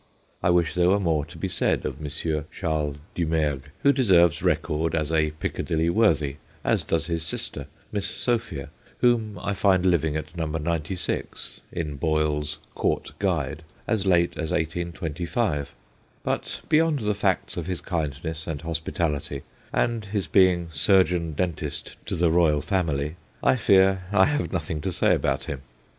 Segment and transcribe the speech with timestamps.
[0.41, 2.43] I wish there were more to be said of M.
[2.51, 8.69] Charles Dumergue, who deserves record as a Piccadilly worthy, as does his sister, Miss Sophia,
[9.01, 10.47] whom I find living at No.
[10.47, 15.75] 96, in Boyle's Court Guide, as late as 1825.
[16.23, 21.95] But beyond the facts of his kindness and hospi tality, and his being surgeon dentist
[22.07, 25.61] to the royal family, I fear I have nothing to say about him.